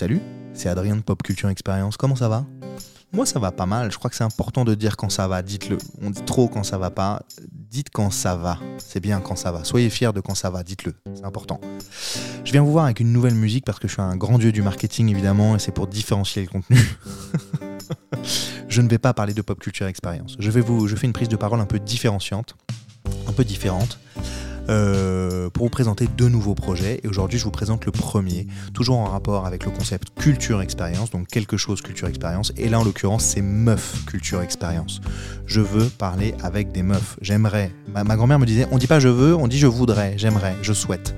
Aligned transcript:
Salut, 0.00 0.22
c'est 0.54 0.70
Adrien 0.70 0.96
de 0.96 1.02
Pop 1.02 1.22
Culture 1.22 1.50
Experience, 1.50 1.98
comment 1.98 2.16
ça 2.16 2.30
va? 2.30 2.46
Moi 3.12 3.26
ça 3.26 3.38
va 3.38 3.52
pas 3.52 3.66
mal, 3.66 3.92
je 3.92 3.98
crois 3.98 4.08
que 4.08 4.16
c'est 4.16 4.24
important 4.24 4.64
de 4.64 4.74
dire 4.74 4.96
quand 4.96 5.10
ça 5.10 5.28
va, 5.28 5.42
dites-le. 5.42 5.76
On 6.00 6.08
dit 6.08 6.22
trop 6.22 6.48
quand 6.48 6.62
ça 6.62 6.78
va 6.78 6.88
pas, 6.88 7.20
dites 7.52 7.90
quand 7.92 8.10
ça 8.10 8.34
va, 8.34 8.58
c'est 8.78 9.00
bien 9.00 9.20
quand 9.20 9.36
ça 9.36 9.52
va. 9.52 9.62
Soyez 9.62 9.90
fiers 9.90 10.14
de 10.14 10.22
quand 10.22 10.34
ça 10.34 10.48
va, 10.48 10.62
dites-le, 10.62 10.94
c'est 11.14 11.26
important. 11.26 11.60
Je 12.46 12.50
viens 12.50 12.62
vous 12.62 12.72
voir 12.72 12.86
avec 12.86 13.00
une 13.00 13.12
nouvelle 13.12 13.34
musique 13.34 13.66
parce 13.66 13.78
que 13.78 13.88
je 13.88 13.92
suis 13.92 14.00
un 14.00 14.16
grand 14.16 14.38
dieu 14.38 14.52
du 14.52 14.62
marketing 14.62 15.10
évidemment 15.10 15.56
et 15.56 15.58
c'est 15.58 15.70
pour 15.70 15.86
différencier 15.86 16.40
le 16.40 16.48
contenu. 16.48 16.78
je 18.68 18.80
ne 18.80 18.88
vais 18.88 18.96
pas 18.96 19.12
parler 19.12 19.34
de 19.34 19.42
Pop 19.42 19.60
Culture 19.60 19.86
Experience. 19.86 20.34
Je, 20.38 20.50
je 20.50 20.96
fais 20.96 21.06
une 21.06 21.12
prise 21.12 21.28
de 21.28 21.36
parole 21.36 21.60
un 21.60 21.66
peu 21.66 21.78
différenciante, 21.78 22.56
un 23.26 23.32
peu 23.32 23.44
différente. 23.44 23.98
Euh, 24.68 25.50
pour 25.50 25.64
vous 25.64 25.70
présenter 25.70 26.06
deux 26.16 26.28
nouveaux 26.28 26.54
projets. 26.54 27.00
Et 27.02 27.08
aujourd'hui, 27.08 27.38
je 27.38 27.44
vous 27.44 27.50
présente 27.50 27.86
le 27.86 27.92
premier, 27.92 28.46
toujours 28.74 28.98
en 28.98 29.06
rapport 29.06 29.46
avec 29.46 29.64
le 29.64 29.70
concept 29.70 30.08
culture 30.18 30.62
expérience, 30.62 31.10
donc 31.10 31.26
quelque 31.26 31.56
chose 31.56 31.82
culture 31.82 32.08
expérience. 32.08 32.52
Et 32.56 32.68
là, 32.68 32.78
en 32.78 32.84
l'occurrence, 32.84 33.24
c'est 33.24 33.42
meuf 33.42 34.04
culture 34.06 34.42
expérience. 34.42 35.00
Je 35.46 35.60
veux 35.60 35.86
parler 35.86 36.34
avec 36.42 36.72
des 36.72 36.82
meufs. 36.82 37.16
J'aimerais. 37.20 37.72
Ma, 37.92 38.04
ma 38.04 38.16
grand-mère 38.16 38.38
me 38.38 38.46
disait, 38.46 38.66
on 38.70 38.78
dit 38.78 38.86
pas 38.86 39.00
je 39.00 39.08
veux, 39.08 39.34
on 39.34 39.48
dit 39.48 39.58
je 39.58 39.66
voudrais, 39.66 40.14
j'aimerais, 40.16 40.54
je 40.62 40.72
souhaite. 40.72 41.14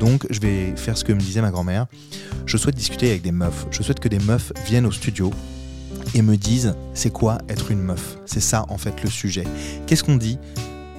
Donc, 0.00 0.26
je 0.30 0.40
vais 0.40 0.74
faire 0.76 0.96
ce 0.96 1.04
que 1.04 1.12
me 1.12 1.20
disait 1.20 1.42
ma 1.42 1.50
grand-mère. 1.50 1.86
Je 2.46 2.56
souhaite 2.56 2.76
discuter 2.76 3.10
avec 3.10 3.22
des 3.22 3.32
meufs. 3.32 3.66
Je 3.70 3.82
souhaite 3.82 4.00
que 4.00 4.08
des 4.08 4.20
meufs 4.20 4.52
viennent 4.66 4.86
au 4.86 4.92
studio 4.92 5.30
et 6.14 6.22
me 6.22 6.36
disent 6.36 6.74
c'est 6.94 7.10
quoi 7.10 7.38
être 7.48 7.70
une 7.70 7.80
meuf? 7.80 8.16
C'est 8.26 8.40
ça 8.40 8.64
en 8.68 8.78
fait 8.78 9.02
le 9.02 9.10
sujet. 9.10 9.44
Qu'est-ce 9.86 10.04
qu'on 10.04 10.16
dit? 10.16 10.38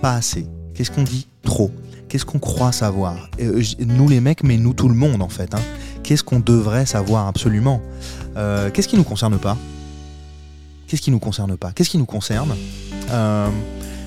Pas 0.01 0.13
assez. 0.13 0.45
Qu'est-ce 0.77 0.91
qu'on 0.91 1.01
dit 1.01 1.25
Trop? 1.41 1.71
Qu'est-ce 2.07 2.23
qu'on 2.23 2.37
croit 2.37 2.71
savoir? 2.71 3.31
Euh, 3.41 3.63
Nous 3.79 4.07
les 4.07 4.21
mecs, 4.21 4.43
mais 4.43 4.57
nous 4.57 4.73
tout 4.73 4.87
le 4.87 4.93
monde 4.93 5.23
en 5.23 5.27
fait. 5.27 5.55
Hein. 5.55 5.61
Qu'est-ce 6.03 6.23
qu'on 6.23 6.39
devrait 6.39 6.85
savoir 6.85 7.27
absolument? 7.27 7.81
Euh, 8.37 8.69
Qu'est-ce 8.69 8.87
qui 8.87 8.95
nous 8.95 9.03
concerne 9.03 9.39
pas? 9.39 9.57
Qu'est-ce 10.87 11.01
qui 11.01 11.09
nous 11.09 11.17
concerne 11.17 11.57
pas? 11.57 11.71
Qu'est-ce 11.71 11.89
qui 11.89 11.97
nous 11.97 12.05
concerne? 12.05 12.55
Euh, 13.09 13.47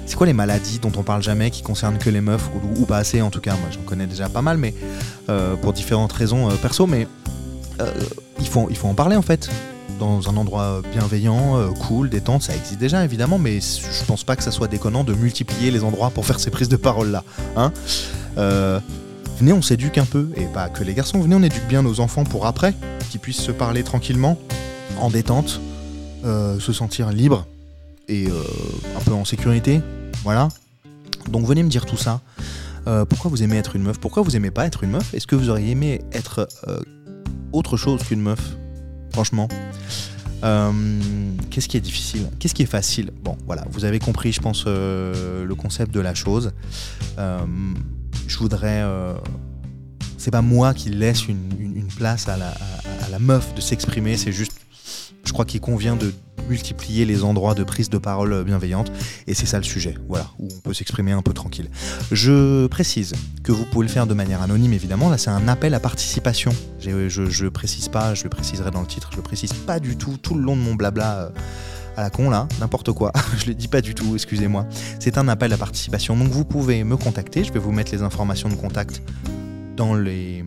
C'est 0.06 0.14
quoi 0.14 0.28
les 0.28 0.32
maladies 0.32 0.78
dont 0.78 0.92
on 0.96 1.02
parle 1.02 1.24
jamais, 1.24 1.50
qui 1.50 1.62
concernent 1.62 1.98
que 1.98 2.08
les 2.08 2.20
meufs 2.20 2.48
ou, 2.78 2.86
pas 2.86 2.98
assez 2.98 3.20
en 3.20 3.30
tout 3.30 3.40
cas? 3.40 3.56
Moi 3.56 3.68
j'en 3.72 3.82
connais 3.82 4.06
déjà 4.06 4.28
pas 4.28 4.42
mal, 4.42 4.56
mais 4.56 4.72
pour 5.62 5.72
différentes 5.72 6.12
raisons 6.12 6.48
perso, 6.62 6.86
mais 6.86 7.08
il 8.38 8.46
faut, 8.46 8.68
il 8.70 8.76
faut 8.76 8.88
en 8.88 8.94
parler 8.94 9.16
en 9.16 9.22
fait 9.22 9.50
dans 9.98 10.28
un 10.28 10.36
endroit 10.36 10.82
bienveillant, 10.92 11.56
euh, 11.58 11.68
cool, 11.68 12.10
détente, 12.10 12.42
ça 12.42 12.54
existe 12.54 12.78
déjà 12.78 13.04
évidemment, 13.04 13.38
mais 13.38 13.60
je 13.60 14.04
pense 14.06 14.24
pas 14.24 14.36
que 14.36 14.42
ça 14.42 14.50
soit 14.50 14.68
déconnant 14.68 15.04
de 15.04 15.14
multiplier 15.14 15.70
les 15.70 15.84
endroits 15.84 16.10
pour 16.10 16.26
faire 16.26 16.40
ces 16.40 16.50
prises 16.50 16.68
de 16.68 16.76
parole 16.76 17.10
là. 17.10 17.24
Hein 17.56 17.72
euh, 18.38 18.80
venez, 19.38 19.52
on 19.52 19.62
s'éduque 19.62 19.98
un 19.98 20.04
peu, 20.04 20.30
et 20.36 20.44
pas 20.44 20.68
que 20.68 20.84
les 20.84 20.94
garçons, 20.94 21.20
venez, 21.20 21.34
on 21.34 21.42
éduque 21.42 21.66
bien 21.68 21.82
nos 21.82 22.00
enfants 22.00 22.24
pour 22.24 22.46
après, 22.46 22.74
qu'ils 23.10 23.20
puissent 23.20 23.42
se 23.42 23.52
parler 23.52 23.82
tranquillement, 23.82 24.38
en 25.00 25.10
détente, 25.10 25.60
euh, 26.24 26.58
se 26.60 26.72
sentir 26.72 27.10
libre 27.10 27.46
et 28.08 28.26
un 28.96 29.00
peu 29.04 29.12
en 29.12 29.24
sécurité. 29.24 29.80
Voilà. 30.24 30.48
Donc 31.30 31.46
venez 31.46 31.62
me 31.62 31.68
dire 31.68 31.86
tout 31.86 31.96
ça. 31.96 32.20
pourquoi 33.08 33.30
vous 33.30 33.42
aimez 33.44 33.56
être 33.56 33.76
une 33.76 33.82
meuf? 33.82 34.00
Pourquoi 34.00 34.24
vous 34.24 34.34
aimez 34.34 34.50
pas 34.50 34.66
être 34.66 34.82
une 34.82 34.90
meuf? 34.90 35.14
Est-ce 35.14 35.28
que 35.28 35.36
vous 35.36 35.48
auriez 35.48 35.70
aimé 35.70 36.02
être 36.12 36.48
autre 37.52 37.76
chose 37.76 38.02
qu'une 38.02 38.20
meuf? 38.20 38.56
Franchement. 39.12 39.48
Euh, 40.42 40.72
qu'est-ce 41.50 41.68
qui 41.68 41.76
est 41.76 41.80
difficile? 41.80 42.28
Qu'est-ce 42.38 42.54
qui 42.54 42.62
est 42.62 42.66
facile? 42.66 43.10
Bon, 43.22 43.36
voilà, 43.46 43.64
vous 43.70 43.84
avez 43.84 43.98
compris, 43.98 44.32
je 44.32 44.40
pense, 44.40 44.64
euh, 44.66 45.44
le 45.44 45.54
concept 45.54 45.92
de 45.92 46.00
la 46.00 46.14
chose. 46.14 46.52
Euh, 47.18 47.38
je 48.26 48.38
voudrais. 48.38 48.84
c'est 50.16 50.30
pas 50.30 50.42
moi 50.42 50.74
qui 50.74 50.90
laisse 50.90 51.28
une, 51.28 51.48
place 51.96 52.28
à 52.28 52.36
la 52.36 53.18
meuf 53.18 53.54
de 53.54 53.60
s'exprimer, 53.60 54.16
c'est 54.16 54.32
juste. 54.32 54.52
Je 55.24 55.32
crois 55.32 55.44
qu'il 55.44 55.60
convient 55.60 55.96
de 55.96 56.14
multiplier 56.50 57.04
les 57.06 57.24
endroits 57.24 57.54
de 57.54 57.64
prise 57.64 57.88
de 57.88 57.98
parole 57.98 58.44
bienveillante. 58.44 58.92
Et 59.26 59.34
c'est 59.34 59.46
ça 59.46 59.56
le 59.56 59.64
sujet, 59.64 59.94
voilà, 60.08 60.26
où 60.38 60.48
on 60.52 60.60
peut 60.60 60.74
s'exprimer 60.74 61.12
un 61.12 61.22
peu 61.22 61.32
tranquille. 61.32 61.70
Je 62.10 62.66
précise 62.66 63.14
que 63.42 63.52
vous 63.52 63.64
pouvez 63.64 63.86
le 63.86 63.92
faire 63.92 64.06
de 64.06 64.14
manière 64.14 64.42
anonyme, 64.42 64.72
évidemment. 64.72 65.08
Là, 65.08 65.16
c'est 65.16 65.30
un 65.30 65.48
appel 65.48 65.72
à 65.74 65.80
participation. 65.80 66.52
Je, 66.80 67.08
je 67.08 67.46
précise 67.46 67.88
pas, 67.88 68.14
je 68.14 68.24
le 68.24 68.30
préciserai 68.30 68.70
dans 68.70 68.80
le 68.80 68.86
titre, 68.86 69.10
je 69.14 69.20
précise 69.20 69.52
pas 69.52 69.78
du 69.80 69.96
tout 69.96 70.16
tout 70.20 70.34
le 70.34 70.42
long 70.42 70.56
de 70.56 70.62
mon 70.62 70.74
blabla 70.74 71.18
euh, 71.18 71.30
à 71.96 72.02
la 72.02 72.10
con 72.10 72.30
là, 72.30 72.48
n'importe 72.58 72.92
quoi. 72.92 73.12
je 73.38 73.46
le 73.46 73.54
dis 73.54 73.68
pas 73.68 73.80
du 73.80 73.94
tout, 73.94 74.14
excusez-moi. 74.14 74.66
C'est 74.98 75.18
un 75.18 75.28
appel 75.28 75.52
à 75.52 75.56
participation. 75.56 76.16
Donc 76.16 76.28
vous 76.28 76.44
pouvez 76.44 76.82
me 76.84 76.96
contacter, 76.96 77.44
je 77.44 77.52
vais 77.52 77.60
vous 77.60 77.72
mettre 77.72 77.92
les 77.92 78.02
informations 78.02 78.48
de 78.48 78.54
contact 78.54 79.02
dans 79.76 79.94
les 79.94 80.44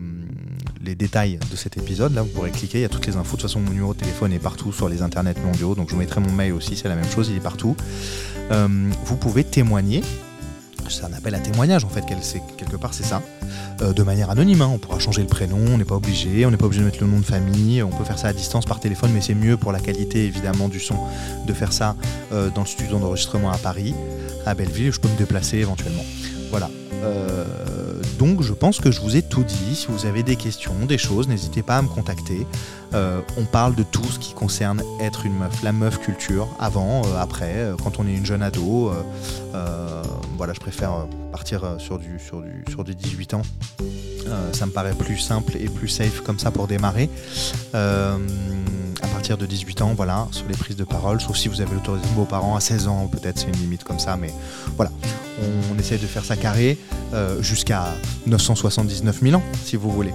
les 0.83 0.95
détails 0.95 1.39
de 1.49 1.55
cet 1.55 1.77
épisode. 1.77 2.13
Là, 2.13 2.21
vous 2.21 2.29
pourrez 2.29 2.51
cliquer, 2.51 2.79
il 2.79 2.81
y 2.81 2.85
a 2.85 2.89
toutes 2.89 3.07
les 3.07 3.15
infos. 3.15 3.37
De 3.37 3.41
toute 3.41 3.49
façon, 3.49 3.59
mon 3.59 3.71
numéro 3.71 3.93
de 3.93 3.99
téléphone 3.99 4.33
est 4.33 4.39
partout 4.39 4.71
sur 4.71 4.89
les 4.89 5.01
internets 5.01 5.39
mondiaux. 5.43 5.75
Donc, 5.75 5.89
je 5.89 5.93
vous 5.93 5.99
mettrai 5.99 6.21
mon 6.21 6.31
mail 6.31 6.53
aussi, 6.53 6.75
c'est 6.75 6.87
la 6.87 6.95
même 6.95 7.09
chose, 7.09 7.29
il 7.29 7.37
est 7.37 7.39
partout. 7.39 7.75
Euh, 8.51 8.67
vous 9.05 9.17
pouvez 9.17 9.43
témoigner. 9.43 10.03
C'est 10.89 11.05
un 11.05 11.13
appel 11.13 11.33
à 11.33 11.39
témoignage 11.39 11.85
en 11.85 11.89
fait, 11.89 12.03
quelque 12.05 12.75
part 12.75 12.93
c'est 12.93 13.05
ça. 13.05 13.21
Euh, 13.81 13.93
de 13.93 14.03
manière 14.03 14.29
anonyme, 14.29 14.61
hein. 14.61 14.69
on 14.73 14.77
pourra 14.77 14.99
changer 14.99 15.21
le 15.21 15.27
prénom, 15.27 15.57
on 15.57 15.77
n'est 15.77 15.85
pas 15.85 15.95
obligé, 15.95 16.45
on 16.45 16.51
n'est 16.51 16.57
pas 16.57 16.65
obligé 16.65 16.81
de 16.81 16.85
mettre 16.85 17.01
le 17.01 17.09
nom 17.09 17.19
de 17.19 17.25
famille, 17.25 17.81
on 17.81 17.89
peut 17.89 18.03
faire 18.03 18.19
ça 18.19 18.27
à 18.27 18.33
distance 18.33 18.65
par 18.65 18.81
téléphone, 18.81 19.11
mais 19.13 19.21
c'est 19.21 19.33
mieux 19.33 19.55
pour 19.55 19.71
la 19.71 19.79
qualité 19.79 20.25
évidemment 20.25 20.67
du 20.67 20.81
son 20.81 20.97
de 21.47 21.53
faire 21.53 21.71
ça 21.71 21.95
euh, 22.33 22.49
dans 22.49 22.61
le 22.61 22.67
studio 22.67 22.99
d'enregistrement 22.99 23.49
à 23.49 23.57
Paris, 23.57 23.95
à 24.45 24.55
Belleville, 24.55 24.91
je 24.91 24.99
peux 24.99 25.07
me 25.07 25.17
déplacer 25.17 25.59
éventuellement. 25.59 26.05
Voilà. 26.51 26.69
Donc 28.23 28.41
je 28.41 28.53
pense 28.53 28.79
que 28.79 28.89
je 28.89 29.01
vous 29.01 29.17
ai 29.17 29.21
tout 29.21 29.43
dit. 29.43 29.75
Si 29.75 29.87
vous 29.89 30.05
avez 30.05 30.23
des 30.23 30.37
questions, 30.37 30.73
des 30.87 30.97
choses, 30.97 31.27
n'hésitez 31.27 31.61
pas 31.61 31.75
à 31.75 31.81
me 31.81 31.89
contacter. 31.89 32.47
Euh, 32.93 33.19
on 33.35 33.43
parle 33.43 33.75
de 33.75 33.83
tout 33.83 34.05
ce 34.05 34.17
qui 34.17 34.33
concerne 34.33 34.81
être 35.01 35.25
une 35.25 35.37
meuf, 35.37 35.61
la 35.61 35.73
meuf 35.73 35.99
culture, 35.99 36.47
avant, 36.57 37.01
euh, 37.01 37.19
après, 37.19 37.55
euh, 37.55 37.75
quand 37.75 37.99
on 37.99 38.07
est 38.07 38.13
une 38.13 38.25
jeune 38.25 38.41
ado. 38.41 38.93
voilà, 40.37 40.53
je 40.53 40.61
préfère 40.61 41.05
partir 41.33 41.75
sur 41.79 41.99
du, 41.99 42.17
sur 42.17 42.41
du, 42.41 42.63
sur 42.69 42.85
du 42.85 42.95
18 42.95 43.33
ans. 43.33 43.41
ça 44.53 44.65
me 44.67 44.71
paraît 44.71 44.93
plus 44.93 45.17
simple 45.17 45.57
et 45.57 45.67
plus 45.67 45.89
safe 45.89 46.21
comme 46.21 46.39
ça 46.39 46.49
pour 46.49 46.67
démarrer. 46.67 47.09
à 47.73 49.07
partir 49.11 49.37
de 49.37 49.45
18 49.45 49.81
ans, 49.81 49.93
voilà, 49.95 50.29
sur 50.31 50.47
les 50.47 50.55
prises 50.55 50.77
de 50.77 50.85
parole, 50.85 51.19
sauf 51.19 51.35
si 51.35 51.49
vous 51.49 51.59
avez 51.59 51.73
l'autorisation 51.73 52.13
de 52.13 52.19
vos 52.19 52.25
parents 52.25 52.55
à 52.55 52.61
16 52.61 52.87
ans, 52.87 53.09
peut-être 53.11 53.39
c'est 53.39 53.47
une 53.47 53.59
limite 53.59 53.83
comme 53.83 53.99
ça, 53.99 54.15
mais 54.15 54.33
voilà, 54.77 54.91
on, 55.41 55.79
essaie 55.79 55.97
de 55.97 56.07
faire 56.07 56.25
ça 56.25 56.35
carré 56.35 56.77
jusqu'à 57.41 57.93
979 58.25 59.21
000 59.21 59.35
ans, 59.35 59.43
si 59.63 59.75
vous 59.75 59.91
voulez. 59.91 60.13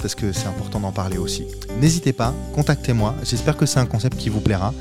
Parce 0.00 0.14
que 0.14 0.32
c'est 0.32 0.46
important 0.46 0.80
d'en 0.80 0.92
parler 0.92 1.18
aussi. 1.18 1.44
N'hésitez 1.80 2.12
pas, 2.12 2.34
contactez-moi. 2.54 3.14
J'espère 3.24 3.56
que 3.56 3.66
c'est 3.66 3.80
un 3.80 3.86
concept 3.86 4.16
qui 4.16 4.28
vous 4.28 4.40
plaira. 4.40 4.72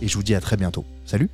Et 0.00 0.08
je 0.08 0.16
vous 0.16 0.22
dis 0.22 0.34
à 0.34 0.40
très 0.40 0.56
bientôt. 0.56 0.84
Salut 1.04 1.28